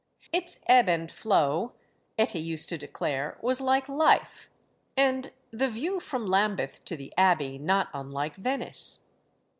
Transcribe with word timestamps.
Its 0.33 0.57
ebb 0.65 0.89
and 0.89 1.11
flow, 1.11 1.73
Etty 2.17 2.39
used 2.39 2.69
to 2.69 2.77
declare, 2.79 3.37
was 3.39 3.61
like 3.61 3.87
life, 3.87 4.49
and 4.97 5.31
"the 5.51 5.69
view 5.69 5.99
from 5.99 6.25
Lambeth 6.25 6.83
to 6.85 6.97
the 6.97 7.13
Abbey 7.19 7.59
not 7.59 7.87
unlike 7.93 8.35
Venice." 8.35 9.05